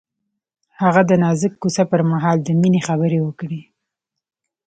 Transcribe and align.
هغه 0.81 1.01
د 1.09 1.11
نازک 1.23 1.53
کوڅه 1.61 1.83
پر 1.91 2.01
مهال 2.11 2.37
د 2.43 2.49
مینې 2.61 2.81
خبرې 2.87 3.19
وکړې. 3.23 3.61